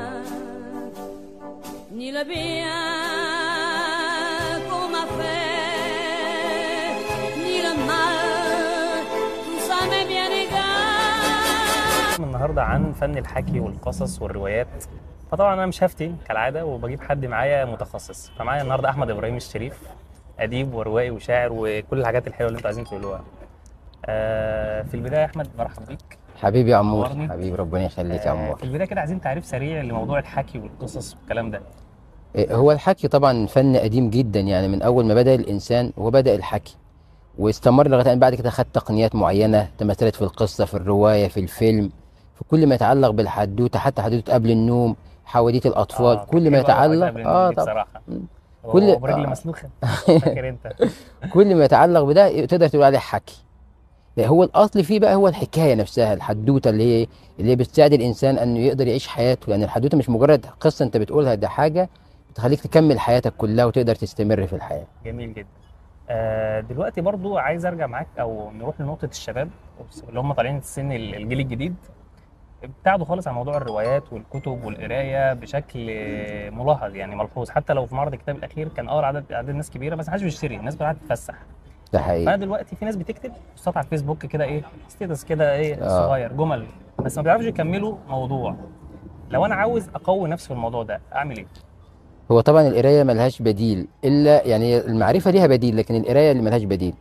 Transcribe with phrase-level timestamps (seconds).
[1.97, 2.81] Ni le bien
[4.69, 6.93] qu'on m'a fait,
[7.45, 8.99] ni le mal.
[9.45, 10.63] Tout ça m'est bien égal.
[12.19, 14.67] النهارده عن فن الحكي والقصص والروايات
[15.31, 19.79] فطبعا أنا مش هفتي كالعادة وبجيب حد معايا متخصص فمعايا النهارده أحمد إبراهيم الشريف
[20.39, 23.21] أديب وروائي وشاعر وكل الحاجات الحلوة اللي أنتوا عايزين تقولوها.
[24.05, 26.17] آه في البداية يا أحمد مرحب بيك.
[26.41, 27.05] حبيبي يا عمور.
[27.09, 31.15] حبيبي ربنا يخليك يا آه عمور في البداية كده عايزين تعريف سريع لموضوع الحكي والقصص
[31.15, 31.61] والكلام ده.
[32.35, 36.35] إيه، هو الحكي طبعا فن قديم جدا يعني من أول ما بدأ الإنسان هو بدأ
[36.35, 36.75] الحكي
[37.37, 41.89] واستمر لغاية أن بعد كده خد تقنيات معينة تمثلت في القصة في الرواية في الفيلم
[42.35, 47.27] في كل ما يتعلق بالحدوتة حتى حدوتة قبل النوم حواديت الأطفال آه، كل ما يتعلق.
[47.27, 47.85] آه طبعا.
[48.71, 49.29] كل برجل آه.
[49.29, 49.69] مسلوخه
[50.21, 50.73] فاكر أنت.
[51.33, 53.43] كل ما يتعلق بده تقدر تقول عليه حكي.
[54.17, 57.07] لا، هو الأصل فيه بقى هو الحكاية نفسها الحدوتة اللي هي
[57.39, 59.49] اللي بتساعد الإنسان انه يقدر يعيش حياته.
[59.49, 61.89] لأن الحدوتة مش مجرد قصة أنت بتقولها ده حاجة
[62.31, 64.87] بتخليك تكمل حياتك كلها وتقدر تستمر في الحياة.
[65.05, 65.47] جميل جدا.
[66.09, 69.49] آه دلوقتي برضو عايز أرجع معاك أو نروح لنقطة الشباب
[70.09, 71.75] اللي هم طالعين السن الجيل الجديد.
[72.65, 75.79] ابتعدوا خالص عن موضوع الروايات والكتب والقراية بشكل
[76.51, 77.49] ملاحظ يعني ملحوظ.
[77.49, 80.23] حتى لو في معرض الكتاب الأخير كان آه عدد عدد ناس كبيرة بس ما حدش
[80.23, 81.35] بيشتري الناس قاعدة تتفسح.
[81.93, 82.25] ده حقيقي.
[82.25, 86.07] فدلوقتي في ناس بتكتب بوستات على الفيسبوك كده إيه status كده إيه آه.
[86.07, 86.65] صغير جمل.
[87.05, 88.55] بس ما بيعرفوش يكملوا موضوع.
[89.29, 91.45] لو أنا عاوز أقوي نفسي في الموضوع ده أعمل إيه؟
[92.31, 96.93] هو طبعا القراية ملهاش بديل إلا يعني المعرفة ليها بديل لكن القراية اللي ملهاش بديل.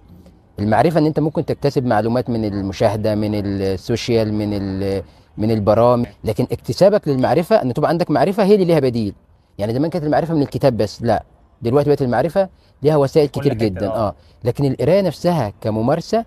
[0.58, 5.02] المعرفة إن أنت ممكن تكتسب معلومات من المشاهدة من ال social من ال-
[5.38, 6.06] من البرامج.
[6.24, 9.14] لكن اكتسابك للمعرفة إن تبقى عندك معرفة هي اللي ليها بديل.
[9.58, 11.22] يعني زمان كانت المعرفة من الكتاب بس لا.
[11.62, 12.48] دلوقتي بقت المعرفة
[12.82, 14.08] ليها وسائل كتير جدا آه.
[14.08, 14.14] آه.
[14.44, 16.24] لكن القراية نفسها كممارسة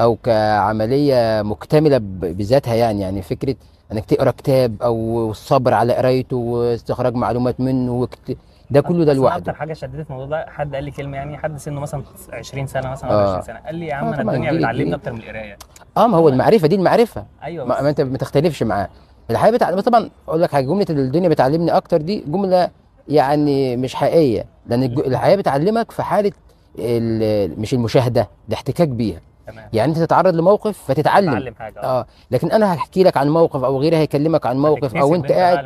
[0.00, 3.54] أو كعملية مكتملة بذاتها يعني يعني فكرة
[3.92, 8.36] إنك تقرأ كتاب أو الصبر على قرايته واستخراج معلومات منه وكت...
[8.72, 9.36] ده كله ده لوحده.
[9.38, 12.02] أكتر حاجة شدتني في الموضوع ده حد قال لي كلمة يعني حد سنه مثلا
[12.32, 13.14] 20 سنة مثلا آه.
[13.24, 13.58] أو 20 سنة.
[13.66, 14.94] قال لي يا عم آه أنا الدنيا الجديد.
[14.94, 15.56] أكتر من القراية.
[15.96, 17.24] آه ما هو المعرفة دي المعرفة.
[17.42, 18.88] أيوه ما, ما أنت ما تختلفش معاه.
[19.30, 22.70] الحياة بتعلم طبعا أقول لك حاجة جملة الدنيا بتعلمني أكتر دي جملة
[23.08, 24.44] يعني مش حقيقية.
[24.66, 26.32] لأن الحياة بتعلمك في حالة
[26.78, 29.20] ال- مش المشاهدة الاحتكاك بيها.
[29.46, 29.68] تمام.
[29.72, 31.28] يعني أنت تتعرض لموقف فتتعلم.
[31.28, 32.00] اتعلم حاجة آه.
[32.00, 32.06] آه.
[32.30, 35.58] لكن أنا هحكي لك عن موقف أو غيري هيكلمك عن موقف أو أنت قاعد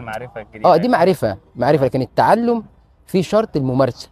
[0.64, 1.84] آه دي معرفة معرفة.
[1.84, 2.62] لكن التعلم
[3.06, 4.08] في شرط الممارسة.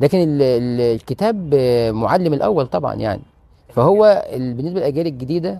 [0.00, 1.54] لكن ال- ال- الكتاب
[1.94, 3.22] معلم الأول طبعا يعني.
[3.68, 5.58] فهو ال- بالنسبة للأجيال الجديدة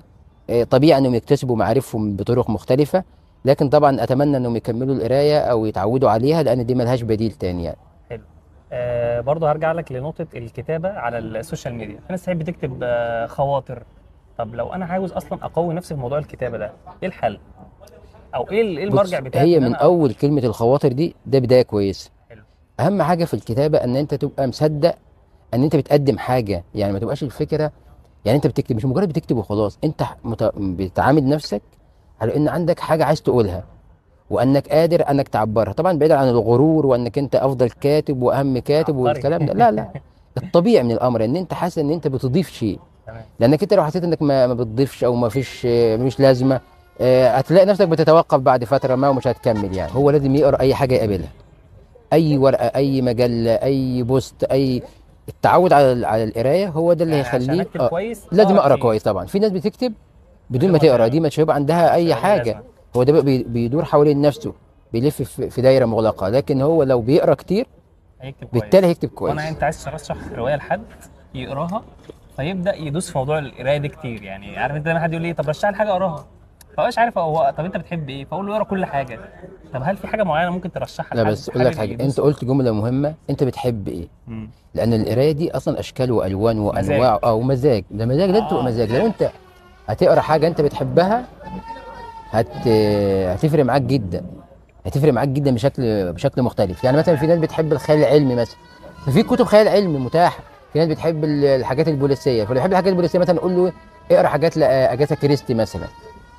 [0.50, 3.04] آه، طبيعي أنهم يكتسبوا معارفهم بطرق مختلفة.
[3.44, 7.76] لكن طبعا أتمنى أنهم يكملوا القراية أو يتعودوا عليها لأن دي ملهاش بديل تاني يعني.
[8.72, 11.96] آه برضه هرجع لك لنقطة الكتابة على ال social media.
[11.96, 13.82] في ناس تحب تكتب آه خواطر.
[14.38, 16.72] طب لو أنا عاوز أصلا أقوي نفسي في موضوع الكتابة ده
[17.02, 17.38] إيه الحل؟
[18.34, 22.10] أو إيه إيه المرجع بتاعي؟ هي من أول كلمة الخواطر دي ده بداية كويسة.
[22.10, 22.23] حلو.
[22.80, 24.94] أهم حاجة في الكتابة إن أنت تبقى مصدق
[25.54, 26.64] إن أنت بتقدم حاجة.
[26.74, 27.72] يعني ما تبقاش الفكرة
[28.24, 29.78] يعني أنت بتكتب مش مجرد بتكتب وخلاص.
[29.84, 30.42] أنت مت...
[30.56, 31.62] بتعامل نفسك
[32.20, 33.64] على إن عندك حاجة عايز تقولها
[34.30, 35.72] وأنك قادر أنك تعبرها.
[35.72, 38.96] طبعا بعيدا عن الغرور وإنك أنت أفضل كاتب وأهم كاتب.
[38.96, 39.52] والكلام ده.
[39.52, 39.88] لا لا.
[40.42, 42.78] الطبيعي من الأمر إن أنت حاسس إن أنت بتضيف شيء.
[43.40, 45.66] لأنك أنت لو حسيت إنك ما, ما بتضيفش أو ما فيش
[46.00, 46.60] مش لازمة
[47.00, 49.92] آه، هتلاقي نفسك بتتوقف بعد فترة ما ومش هتكمل يعني.
[49.94, 51.28] هو لازم يقرأ أي حاجة يقابلها.
[52.14, 54.82] أي ورقة أي مجلة أي بوست أي
[55.28, 58.82] التعود على على القراية هو ده اللي عشان هيخليك آه، كويس؟ لازم أقرأ فيه.
[58.82, 59.26] كويس طبعا.
[59.26, 59.92] في ناس بتكتب
[60.50, 61.06] بدون ما ما تقرأ.
[61.08, 62.62] دي مش هيبقى عندها أي حاجة.
[62.96, 64.52] هو ده بيدور حوالين نفسه
[64.92, 66.28] بيلف في في دايرة مغلقة.
[66.28, 67.66] لكن هو لو بيقرأ كتير
[68.20, 68.62] هيكتب كويس.
[68.62, 69.34] بالتالي هيكتب كويس.
[69.36, 70.82] وأنا أنت عايز ترشح رواية لحد
[71.34, 71.82] يقراها؟
[72.36, 74.56] فيبدأ يدوس في موضوع القراية دي كتير يعني.
[74.56, 76.26] عارف أنت لما حد يقول لي طب رشح لي حاجة أقراها؟
[76.76, 79.18] فمش عارف هو طب انت بتحب إيه؟ فاقول له اقرا كل حاجة.
[79.74, 82.72] طب هل في حاجة معينة ممكن ترشحها لا بس أقول لك حاجة؟ أنت قلت جملة
[82.72, 83.14] مهمة.
[83.30, 84.50] أنت بتحب إيه؟ مم.
[84.74, 86.90] لأن القراية دي أصلا أشكال وألوان مزاج.
[86.90, 88.64] وانواع آه ومزاج ده مزاج لازم تبقى آه.
[88.64, 88.92] مزاج.
[88.92, 89.30] لو أنت
[89.88, 91.24] هتقرأ حاجة أنت بتحبها
[92.30, 92.68] هت
[93.28, 94.24] هتفرق معاك جدا.
[94.86, 96.84] هتفرق معاك جدا بشكل بشكل مختلف.
[96.84, 98.56] يعني مثلا في ناس بتحب الخيال العلمي مثلا.
[99.06, 100.38] ففي كتب خيال علمي متاحة.
[100.72, 102.44] في ناس بتحب ال- الحاجات البوليسية.
[102.44, 103.72] فاللي بيحب الحاجات البوليسية مثلا نقول له؟
[104.10, 105.86] اقرأ حاجات لاجاثا كريستي مثلا.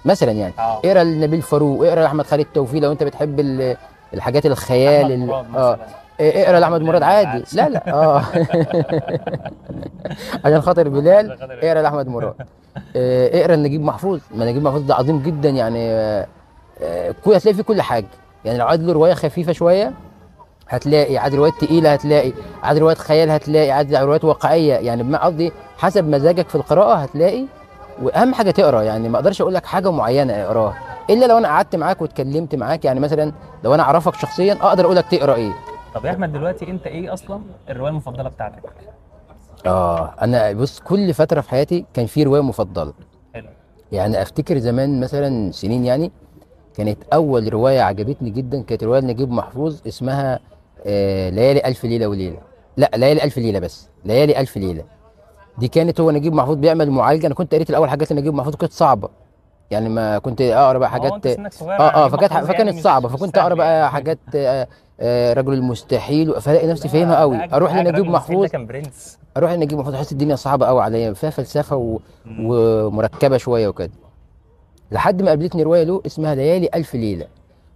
[0.05, 0.53] مثلا يعني.
[0.59, 0.79] آه.
[0.85, 3.77] اقرأ لنبيل فاروق اقرأ لأحمد خالد توفيق لو انت بتحب ال-
[4.13, 5.77] الحاجات الخيال آه.
[6.19, 7.43] اقرأ لأحمد مراد عادي.
[7.53, 7.93] لا لا.
[7.93, 8.21] آه.
[10.45, 11.31] عشان خاطر بلال
[11.63, 12.33] اقرأ لأحمد مراد.
[12.95, 14.19] آه، اقرأ لنجيب محفوظ.
[14.35, 15.79] ما نجيب محفوظ ده عظيم جدا يعني.
[15.91, 16.27] آه،
[16.83, 18.05] آه، كل- هتلاقي فيه كل حاجة.
[18.45, 19.91] يعني لو عايز له رواية خفيفة شوية
[20.69, 21.17] هتلاقي.
[21.17, 22.33] عاد روايات تقيلة هتلاقي.
[22.63, 23.71] عاد روايات خيال هتلاقي.
[23.71, 24.73] عاد روايات واقعية.
[24.73, 27.45] يعني بما قصدي حسب مزاجك في القراءة هتلاقي
[28.01, 30.77] وأهم حاجة تقرأ يعني ما أقدرش أقول لك حاجة معينة اقرأها.
[31.09, 33.31] إلا لو أنا قعدت معاك واتكلمت معاك يعني مثلا
[33.63, 35.53] لو أنا أعرفك شخصيا أقدر أقول لك تقرأ إيه.
[35.95, 38.63] طب يا أحمد دلوقتي أنت إيه أصلا الرواية المفضلة بتاعتك؟
[39.65, 42.93] آه أنا بص كل فترة في حياتي كان في رواية مفضلة.
[43.33, 43.47] حلو.
[43.91, 46.11] يعني أفتكر زمان مثلا سنين يعني
[46.77, 50.39] كانت أول رواية عجبتني جدا كانت رواية نجيب محفوظ اسمها
[50.85, 52.37] آه ليالي ألف ليلة وليلة.
[52.77, 54.83] لا ليالي ألف ليلة بس ليالي ألف ليلة.
[55.57, 57.27] دي كانت هو نجيب محفوظ بيعمل معالجة.
[57.27, 59.09] أنا كنت قريت الأول حاجات لنجيب محفوظ كانت صعبة.
[59.71, 61.49] يعني ما كنت أقرأ بقى حاجات آه
[61.79, 63.09] آه فكانت فكانت صعبة.
[63.09, 63.91] فكنت أقرأ بقى.
[63.91, 64.67] حاجات آه
[64.99, 68.49] آه رجل المستحيل فلاقي نفسي لا، فاهمها قوي أروح لنجيب محفوظ.
[69.37, 71.13] أروح لنجيب محفوظ أحس الدنيا صعبة قوي عليا.
[71.13, 71.99] فيها فلسفة و...
[72.39, 73.91] ومركبة شوية وكده.
[74.91, 77.25] لحد ما قابلتني رواية له اسمها ليالي ألف ليلة.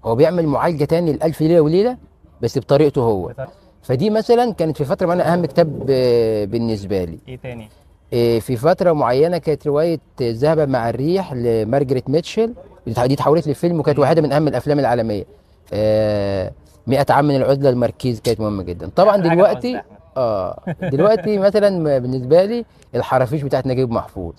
[0.06, 1.98] هو بيعمل معالجة تاني لألف ليلة وليلة
[2.42, 3.34] بس بطريقته هو.
[3.82, 7.20] فدي مثلا كانت في فترة معينة أهم كتاب آه، بالنسبة لي.
[7.28, 7.70] إيه تاني؟
[8.14, 12.54] آه، في فترة معينة كانت رواية ذهب مع الريح لمارجريت ميتشل.
[12.88, 15.26] دي اتحولت لفيلم وكانت واحدة من أهم الأفلام العالمية.
[15.74, 16.52] آه،
[16.88, 18.90] 100 عام من العزلة الماركيز كانت مهمة جدا.
[18.96, 19.82] طبعا دلوقتي.
[20.18, 22.66] آه دلوقتي مثلا بالنسبة لي
[22.96, 24.34] الحرافيش بتاعت نجيب محفوظ.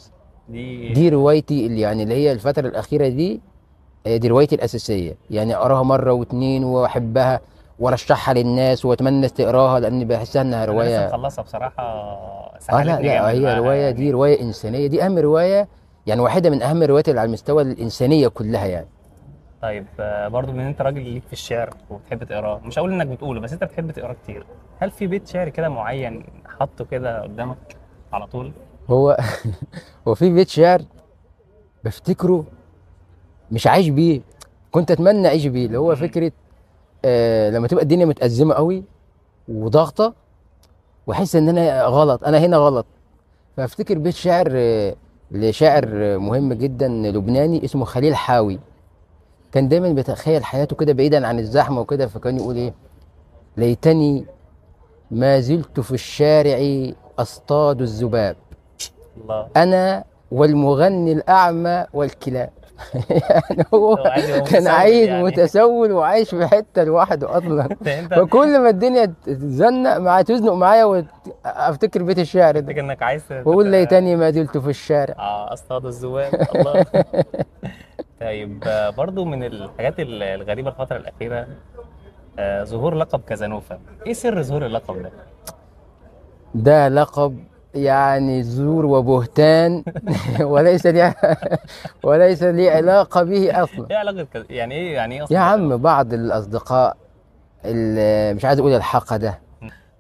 [0.49, 3.41] دي دي روايتي اللي يعني اللي هي الفترة الأخيرة دي
[4.07, 5.15] آه، دي روايتي الأساسية.
[5.31, 7.41] يعني أقراها مرة واتنين وأحبها.
[7.81, 13.01] وأرشحها للناس وأتمنى الناس تقراها لأن بحسها إنها أنا لسه مخلصها بصراحة آه لا لا
[13.01, 13.93] جامد هي معاها رواية يعني.
[13.93, 15.69] دي رواية إنسانية دي أهم رواية
[16.07, 18.87] يعني واحدة من أهم الروايات اللي على المستوى الإنسانية كلها يعني
[19.63, 23.41] طيب آه، برضو من أنت راجل ليك في الشعر وبتحب تقراه مش هقول إنك بتقوله
[23.41, 24.47] بس أنت بتحب تقراه كتير
[24.79, 26.25] هل في بيت شعر كده معين
[26.59, 27.77] حاطه كده قدامك
[28.13, 28.53] على طول
[28.91, 29.17] هو
[30.09, 30.83] هو في بيت شعر
[31.85, 32.45] بفتكره
[33.51, 34.21] مش عايش بيه
[34.71, 35.97] كنت أتمنى أعيش بيه اللي هو.
[35.97, 36.33] فكرة
[37.05, 38.85] آه لما تبقى الدنيا متأزمة قوي
[39.49, 40.15] وضغطه
[41.07, 42.87] وأحس إن أنا غلط أنا هنا غلط.
[43.57, 44.95] فأفتكر بيت شعر آه،
[45.31, 48.59] لشاعر مهم جدا لبناني اسمه خليل حاوي.
[49.53, 52.75] كان دايما بيتخيل حياته كده بعيدا عن الزحمة وكده فكان يقول إيه؟
[53.57, 54.25] ليتني
[55.11, 58.37] ما زلت في الشارع أصطاد الذباب.
[59.57, 62.51] أنا والمغني الأعمى والكلاب.
[63.11, 63.97] يعني هو
[64.51, 65.23] كان عايز يعني.
[65.23, 67.69] متسول وعايش في حتة لوحده أصلا.
[68.17, 71.05] فكل ما الدنيا تزنق معاه تزنق معايا وت-
[71.47, 72.61] افتكر بيت الشعر ده.
[72.61, 75.15] تفتكر إنك عايز واقول تبقى- ليتني ما زلت في الشارع.
[75.19, 76.85] آه اصطاد الذباب الله.
[78.21, 78.65] طيب
[78.97, 81.47] برضو من الحاجات ال- الغريبة الفترة الأخيرة
[82.39, 83.79] آه، ظهور لقب كازانوفا.
[84.07, 85.11] إيه سر ظهور اللقب ده؟
[86.55, 87.39] ده لقب
[87.75, 89.85] يعني زور وبهتان.
[90.41, 91.15] وليس لي
[92.03, 93.87] وليس لي علاقة به أصلا.
[93.91, 94.27] إيه علاقة.
[94.51, 96.97] يعني إيه يعني إيه أصلا؟ يا؟ عم بعض الأصدقاء
[97.65, 99.39] اللي مش عايز أقول الحقدة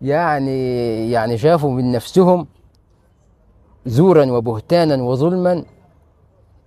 [0.02, 2.46] يعني يعني شافوا من نفسهم
[3.86, 5.64] زورا وبهتانا وظلما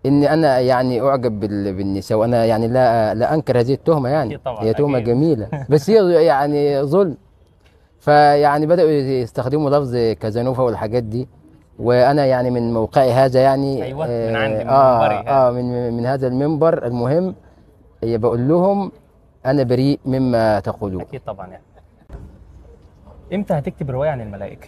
[0.06, 2.18] إن أنا يعني بال- بالنساء.
[2.18, 4.38] وأنا يعني لا لا أنكر هذه التهمة يعني.
[4.38, 5.10] طبعاً، هي تهمة أكيد.
[5.10, 5.48] جميلة.
[5.70, 7.18] بس هي يعني ظلم.
[8.04, 11.28] فيعني بدأوا يستخدموا لفظ كازانوفا والحاجات دي
[11.80, 15.08] وأنا يعني من موقعي هذا يعني أيوة، من عندي، من آه.
[15.08, 17.36] آه من من هذا المنبر المهم
[18.04, 18.92] هي بقول لهم
[19.46, 21.64] أنا بريء مما تقولون أكيد طبعا يعني
[23.34, 24.68] إمتى هتكتب رواية عن الملائكة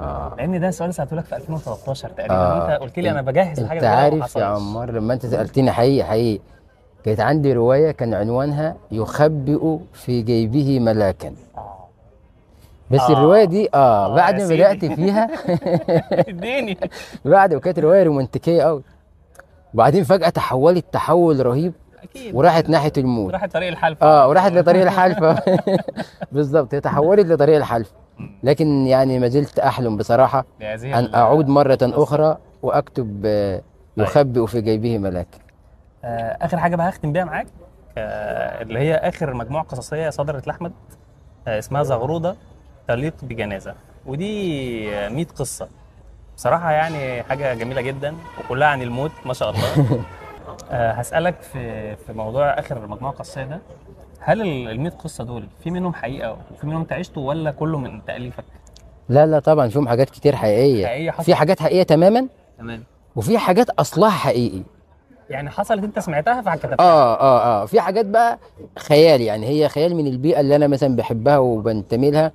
[0.00, 0.34] آه.
[0.38, 2.58] لأن ده سؤال سالته لك في 2013 تقريبا آه.
[2.68, 4.44] وانت قلت لي أنا بجهز لحاجه انت عارف يا.
[4.44, 6.42] عمار لما أنت سألتني حقيقي حقيقي
[7.04, 11.79] كانت عندي رواية كان عنوانها يخبئ في جيبه ملاكا آه
[12.90, 13.12] بس آه.
[13.12, 14.46] الرواية دي آه آه بعد ما.
[14.48, 15.28] بدأت فيها
[16.28, 16.78] إديني.
[17.24, 18.82] بعد وكانت رواية رومانتيكية قوي
[19.74, 22.34] وبعدين فجأة تحولت تحول رهيب أكيد.
[22.34, 23.32] وراحت ناحية الموت.
[23.32, 25.42] راحت طريق الحلف آه وراحت لطريق الحلفة.
[26.32, 27.92] بالظبط هي تحولت لطريق الحلفة.
[28.42, 30.44] لكن يعني ما زلت أحلم بصراحة
[30.84, 33.60] أن أعود مرة أخرى وأكتب آه،
[33.96, 35.26] يخبئ في جيبه ملاك.
[36.04, 37.46] آه، آخر حاجة بقى هختم بيها معاك
[37.98, 40.72] آه، اللي هي آخر مجموعة قصصية صدرت لأحمد
[41.48, 42.36] آه، اسمها زغروده
[42.88, 43.74] تليق بجنازة.
[44.06, 45.68] ودي آه، 100 قصة.
[46.36, 49.64] بصراحة يعني حاجة جميلة جدا وكلها عن الموت ما شاء الله.
[50.70, 53.58] آه، هسألك في في موضوع آخر مجموعة قصصيه ده.
[54.20, 58.04] هل ال 100 قصة دول في منهم حقيقة وفي منهم انت عشته ولا كله من
[58.04, 58.44] تأليفك؟
[59.08, 60.86] لا لا طبعا فيهم حاجات كتير حقيقية.
[60.86, 62.26] حقيقية حصلت؟ في حاجات حقيقية تماما؟
[62.58, 62.84] تمام.
[63.16, 64.62] وفي حاجات أصلها حقيقي.
[65.30, 67.66] يعني حصلت أنت سمعتها فكتبتها؟ آه آه آه.
[67.66, 68.38] في حاجات بقى
[68.78, 72.32] خيال يعني هي خيال من البيئة اللي أنا مثلا بحبها وبنتمي لها.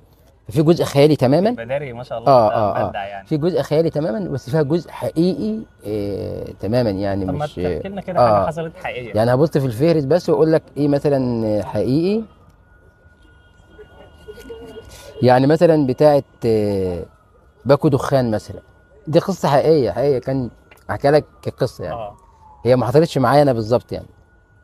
[0.48, 1.50] في جزء خيالي تماما.
[1.50, 2.92] بداري ما شاء الله آه آه آه.
[2.96, 3.26] يعني.
[3.26, 8.00] في جزء خيالي تماما بس فيها جزء حقيقي آه تماما يعني طب مش تحكي لنا
[8.00, 8.38] كده آه.
[8.38, 9.12] حاجة حصلت حقيقية.
[9.14, 12.22] يعني هبص في الفهرس بس وأقول لك إيه مثلا حقيقي.
[15.22, 17.04] يعني مثلا بتاعه آه،
[17.64, 18.60] باكو دخان مثلا.
[19.06, 20.18] دي قصة حقيقية حقيقية.
[20.18, 20.50] كان
[20.90, 21.24] احكي لك
[21.58, 21.96] قصه يعني.
[21.96, 22.16] آه.
[22.64, 24.06] هي ما حصلتش معايا أنا بالظبط يعني.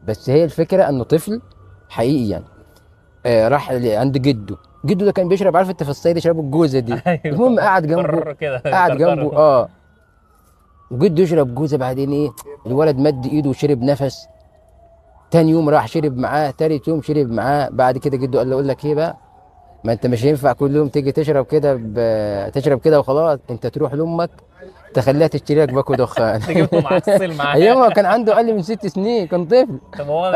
[0.07, 1.41] بس هي الفكرة انه طفل
[1.89, 2.45] حقيقي يعني.
[3.27, 4.57] آه راح عند جده.
[4.85, 7.21] جده ده كان بيشرب عارف انت في الصيد يشربوا الجوزة دي؟ أيوه.
[7.27, 8.35] المهم قعد جنبه
[8.67, 8.97] قعد.
[8.99, 9.69] جنبه آه.
[10.91, 12.31] وجده يشرب جوزة بعدين إيه
[12.67, 14.27] الولد مد إيده وشرب نفس.
[15.31, 18.69] تاني يوم راح شرب معاه تالت يوم شرب معاه بعد كده جده قال له أقول
[18.69, 19.17] لك إيه بقى؟
[19.85, 23.95] ما انت مش هينفع كل يوم تيجي تشرب كده ب- تشرب كده وخلاص انت تروح
[23.95, 24.31] لأمك
[24.95, 26.41] تخليها تشتري لك باكو دخان.
[26.49, 29.79] تجيب له معسل معاه ايامها كان عنده أقل من ست سنين كان طفل.
[29.99, 30.35] طب هو قال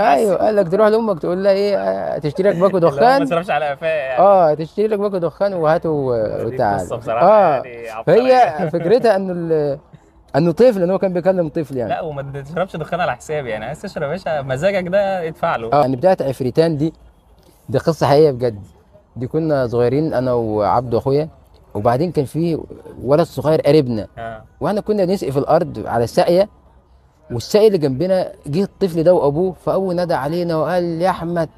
[0.00, 3.22] أيوه قال لك تروح لأمك تقول لها إيه تشتري لك باكو هو ما دخان.
[3.22, 4.18] يصرفش على قفاه يعني.
[4.18, 6.80] آه تشتري لك باكو دخان وهاته و- دي وتعال.
[6.80, 8.56] قصة بصراحة آه يعني عبقرية.
[8.58, 9.78] فهي فكرتها إنه ال-
[10.36, 11.90] إنه طفل إن هو كان بيكلم طفل يعني.
[11.90, 13.64] لا وما تشربش دخان على حسابي يعني.
[13.64, 15.72] عايز تشرب يا باشا مزاجك ده ادفع له.
[15.72, 16.92] آه يعني بتاعت عفريتان دي
[17.68, 18.62] دي قصة حقيقية بجد.
[19.16, 21.28] دي كنا صغيرين أنا وعبد وأخويا.
[21.74, 22.58] وبعدين كان في
[23.02, 24.08] ولد صغير قريبنا.
[24.18, 24.44] آه.
[24.60, 26.48] وإحنا كنا نسقي في الأرض على الساقية.
[27.30, 31.48] والساقي اللي جنبنا جه الطفل ده وأبوه فابوه نادى علينا وقال يا أحمد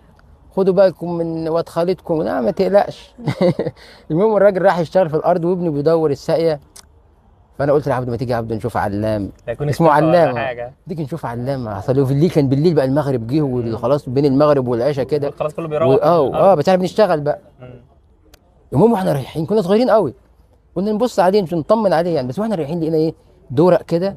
[0.57, 2.23] خدوا بالكم من واد خالتكم.
[2.23, 3.15] لا ما تقلقش.
[4.11, 6.61] المهم الراجل راح يشتغل في الأرض وابنه بيدور الساقية.
[7.61, 9.31] فأنا قلت لعبد ما تيجي يا عبد نشوف علام.
[9.49, 10.35] اسمه علام.
[10.89, 11.69] تيجي نشوف علام.
[11.69, 15.31] حصل له بالليل كان بالليل بقى المغرب جه وخلاص بين المغرب والعشاء كده.
[15.31, 16.03] خلاص كله بيروح.
[16.03, 16.35] آه.
[16.35, 17.39] آه بس إحنا بنشتغل بقى.
[18.73, 20.15] المهم وإحنا رايحين كنا صغيرين قوي.
[20.75, 22.29] كنا نبص عليه مش نطمن عليه يعني.
[22.29, 23.15] بس وإحنا رايحين لقينا إيه؟
[23.51, 24.17] دورق كده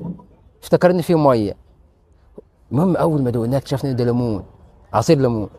[0.64, 1.56] افتكرنا فيه مية.
[2.72, 4.44] المهم أول ما دوقناه اكتشفنا إن ده ليمون
[4.94, 5.50] عصير ليمون.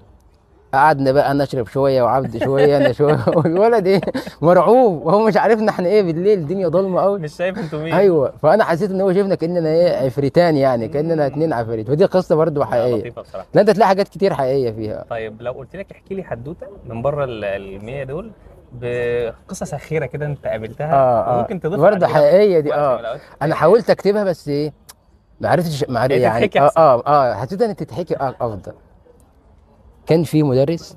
[0.74, 4.00] قعدنا بقى نشرب شوية وعبد شوية أنا شوية والولد إيه؟
[4.42, 5.06] مرعوب.
[5.06, 7.94] وهو مش عارفنا إحنا إيه بالليل الدنيا ضلمة قوي مش شايف أنتوا مين.
[7.94, 8.32] أيوه.
[8.42, 12.64] فأنا حسيت إن هو شايفنا كأننا إيه عفريتان يعني كأننا اتنين عفاريت ودي قصة برضه
[12.64, 12.94] حقيقية.
[13.00, 13.46] لطيفة بصراحة.
[13.54, 15.04] لا أنت تلاقي حاجات كتير حقيقية فيها.
[15.10, 18.30] طيب لو قلت لك احكي لي حدوتة من بره ال- المية دول
[18.72, 21.40] بقصه ساخره كده أنت قابلتها آه آه.
[21.40, 23.16] ممكن تضيف برضه حقيقية دي آه.
[23.42, 24.72] أنا حاولت أكتبها بس إيه
[25.40, 26.70] ما عرفتش ما عرف هي يعني آه.
[26.76, 27.34] آه آه.
[27.34, 28.72] حسيت إن تتحكي آه أفضل.
[30.06, 30.96] كان في مدرس.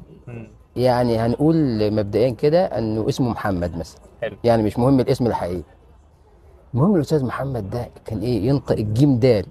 [0.76, 1.56] يعني هنقول
[1.94, 4.02] مبدئيا كده إنه اسمه محمد مثلا.
[4.44, 5.64] يعني مش مهم الاسم الحقيقي.
[6.74, 9.46] المهم الأستاذ محمد ده كان إيه؟ ينطق الجيم دال.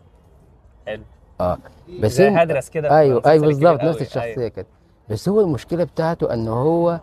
[0.86, 1.02] حلو.
[1.40, 1.58] آه.
[2.00, 3.82] بس زي هي- هدرس كده أيوه أيوه بالظبط.
[3.84, 4.48] نفس الشخصيه أيوة.
[4.48, 4.66] كده.
[5.10, 7.00] بس هو المشكلة بتاعته إن هو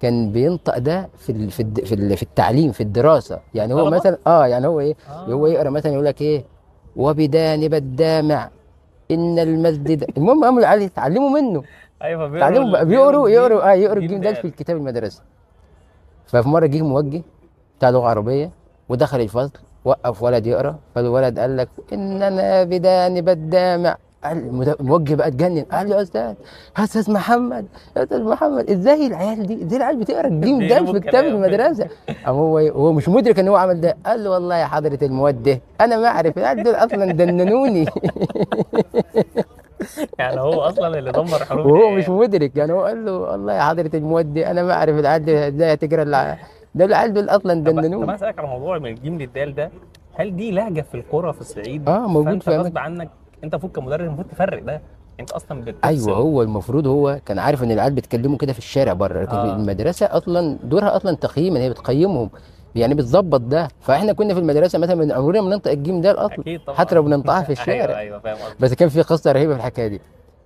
[0.00, 3.40] كان بينطق ده في ال- في الد- في ال- في التعليم في الدراسة.
[3.54, 5.24] يعني هو؟ مثلا آه يعني هو إيه؟ آه.
[5.32, 6.44] هو يقرأ مثلا يقول لك إيه؟
[6.96, 8.50] وبدانب الدامع
[9.10, 11.62] إن المسجد المهم قاموا العيال يتعلموا منه.
[12.02, 14.36] أيوه بيقروا ال- بيقروا يقروا آه يقروا جيم الجيم دال.
[14.36, 15.22] في الكتاب المدرسة.
[16.26, 17.22] ففي مرة جه موجه
[17.78, 18.50] بتاع لغة عربية
[18.88, 19.52] ودخل الفصل
[19.84, 20.78] وقف ولد يقرأ.
[20.94, 25.62] فالولد قال لك إننا بدانب الدامع قال المد- الموجه بقى اتجنن.
[25.72, 26.34] قال له يا أستاذ
[26.78, 31.00] يا أستاذ محمد يا أستاذ محمد إزاي العيال دي إزاي العيال بتقرأ الجيم بيجيبوا في
[31.00, 31.24] كتاب.
[31.24, 31.88] المدرسة؟
[32.26, 33.96] قام هو هو مش مدرك إن هو عمل ده.
[34.06, 36.38] قال له والله يا حضرة الموده أنا ما أعرف.
[36.38, 37.86] العيال دول أصلا دننوني.
[40.18, 43.62] يعني هو أصلا اللي دمر حروف وهو مش مدرك يعني هو قال له والله يا
[43.62, 46.38] حضرة الموده أنا ما أعرف العيال دي إزاي الع-
[46.74, 49.70] ده العيال دول أصلا طب طب أنا أسألك على موضوع من الجيم للدال ده.
[50.14, 52.78] هل دي لهجة في القرى في الصعيد؟ آه موجود فأنت غصب.
[52.78, 53.08] عنك
[53.44, 54.80] أنت المفروض كمدرس المفروض تفرق ده.
[55.20, 58.92] أنت أصلا بتفصل أيوه هو المفروض هو كان عارف إن العيال بيتكلموا كده في الشارع
[58.92, 59.56] بره لكن آه.
[59.56, 62.30] المدرسة أصلا دورها أصلا تقييما هي بتقيمهم.
[62.78, 63.68] يعني بتظبط ده.
[63.80, 66.76] فإحنا كنا في المدرسة مثلا من عمرنا ما ننطق الجيم ده أكيد طبعا.
[66.78, 67.74] حتى لو بننطقها في الشارع.
[67.84, 68.56] أيوه أيوه فاهم قصدك.
[68.60, 70.00] بس كان في قصة رهيبة في الحكاية دي.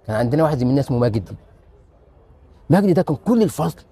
[0.07, 1.33] كان عندنا واحد زميلنا اسمه مجدي.
[2.71, 3.83] مجدي ده كان كل الفصل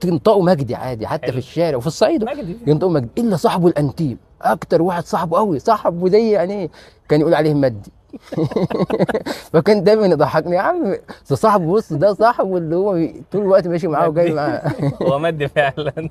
[0.00, 1.32] تنطقوا مجدي عادي حتى حلو.
[1.32, 4.18] في الشارع وفي الصعيد مجدي ينطقوا مجدي إلا صاحبه الأنتيم.
[4.42, 6.70] أكتر واحد صاحبه قوي صاحبه زي يعني
[7.08, 7.90] كان يقول عليه مدي
[9.52, 10.56] فكان دايما يضحكني.
[10.56, 14.34] يا عم صاحبه بص ده صاحبه اللي هو طول الوقت ماشي معاه وجاي مدي.
[14.34, 14.72] معاه.
[15.02, 16.08] هو مادي فعلا.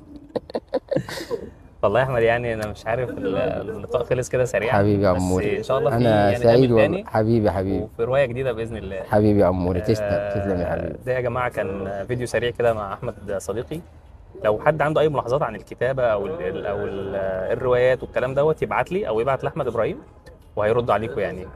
[1.82, 5.58] والله يا أحمد يعني أنا مش عارف ال- اللقاء خلص كده سريعا حبيبي يا عموري.
[5.58, 7.04] إن شاء الله في أنا يعني سعيد والله.
[7.06, 7.84] حبيبي حبيبي.
[7.84, 9.02] وفي رواية جديدة بإذن الله.
[9.02, 9.80] حبيبي يا عموري.
[9.80, 10.94] تسلم آه، تسلم يا حبيبي.
[11.06, 13.80] ده يا جماعة كان فيديو سريع كده مع أحمد صديقي.
[14.44, 17.16] لو حد عنده أي ملاحظات عن الكتابة أو ال أو ال
[17.52, 19.98] الروايات والكلام دوت يبعت لي أو يبعت لأحمد إبراهيم
[20.56, 21.46] وهيرد عليكم يعني.